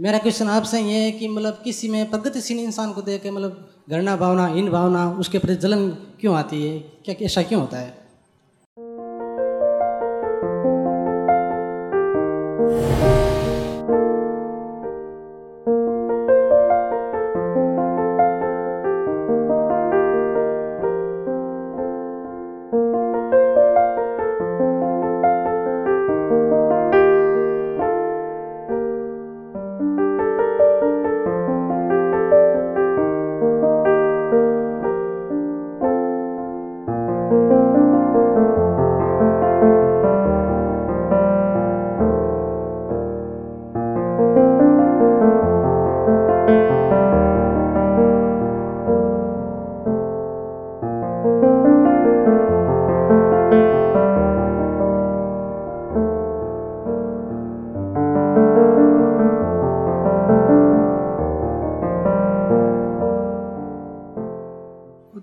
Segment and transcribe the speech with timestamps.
[0.00, 3.70] मेरा क्वेश्चन आपसे ये है कि मतलब किसी में प्रगतिशील इंसान को देख के मतलब
[3.90, 6.78] घृणा भावना इन भावना, उसके प्रति जलन क्यों आती है?
[6.78, 8.03] क्या ऐसा क्यों होता है?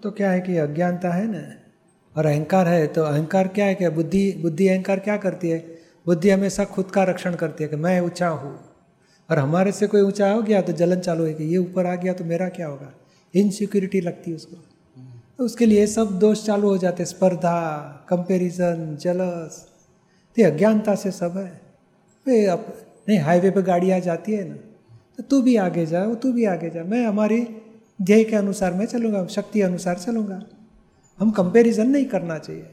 [0.05, 1.43] कि अज्ञानता है ना?
[2.15, 5.59] और अहंकार है तो अहंकार क्या है क्या बुद्धि बुद्धि अहंकार क्या करती है?
[6.05, 8.59] बुद्धि हमेशा खुद का रक्षण करती है कि मैं ऊँचा हूँ।
[9.29, 11.95] और हमारे से कोई ऊँचा हो गया तो जलन चालू है कि ये ऊपर आ
[11.95, 12.91] गया तो मेरा क्या होगा?
[13.33, 14.55] इनसिक्योरिटी लगती है उसको।
[15.37, 17.57] तो उसके लिए सब दोष चालू हो जाते स्पर्धा
[18.09, 19.65] कंपेरिजन जलस
[20.37, 21.49] तो अज्ञानता से सब है।
[22.25, 22.65] भाई अब
[23.09, 24.55] नहीं हाईवे पे गाड़ी आ जाती है ना
[25.17, 27.41] तो तू भी आगे जा तू भी आगे जा। मैं, हमारी
[28.01, 30.43] ध्येय के अनुसार मैं चलूँगा शक्ति अनुसार चलूँगा।
[31.19, 32.65] हम कंपैरिजन नहीं करना चाहिए।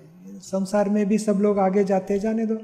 [0.43, 2.55] संसार में भी सब लोग आगे जाते जाने दो।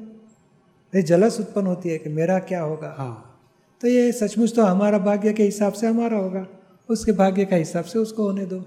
[0.97, 2.95] ये जलस उत्पन्न होती है कि मेरा क्या होगा?
[2.99, 3.41] हाँ।
[3.81, 6.47] तो ये सचमुच तो हमारा भाग्य के हिसाब से हमारा होगा।
[6.89, 8.65] उसके भाग्य का हिसाब से उसको होने दो।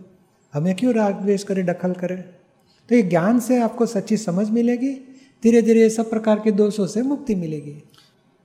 [0.53, 2.16] हमें क्यों राग द्वेष करें दखल करे?
[2.90, 4.94] तो ये ज्ञान से आपको सच्ची समझ मिलेगी।
[5.44, 7.84] धीरे धीरे ये सब प्रकार के दोषों से मुक्ति मिलेगी।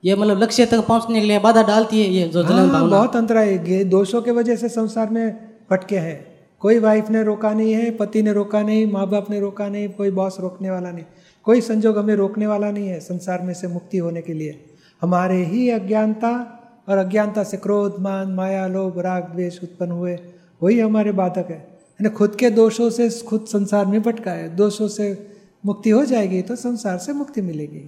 [0.03, 2.89] ये मतलब लक्ष्य तक पहुँचने के लिए बाधा डालती है ये जो हाँ, जलन भावना।
[2.89, 5.33] बहुत अंतर है। दोषों के वजह से संसार में
[5.71, 6.17] भटके हैं।
[6.61, 9.87] कोई वाइफ ने रोका नहीं है पति ने रोका नहीं माँ बाप ने रोका नहीं
[9.89, 11.05] कोई बॉस रोकने वाला नहीं।
[11.45, 14.59] कोई संजोग हमें रोकने वाला नहीं है संसार में से मुक्ति होने के लिए।
[15.01, 16.29] हमारे ही अज्ञानता
[16.89, 20.17] और अज्ञानता से क्रोध मान माया लोभ राग द्वेष उत्पन्न हुए
[20.61, 24.87] वही हमारे बाधक है। यानी खुद के दोषों से खुद संसार में भटका है। दोषों
[24.87, 25.07] से
[25.65, 27.83] मुक्ति हो जाएगी तो संसार से मुक्ति मिलेगी।